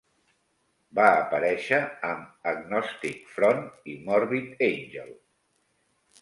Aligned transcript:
va 0.99 1.03
aparèixer 1.17 1.77
amb 2.07 2.47
Agnostic 2.53 3.21
Front 3.35 3.61
i 3.93 3.95
Morbid 4.09 4.65
Angel. 4.71 5.15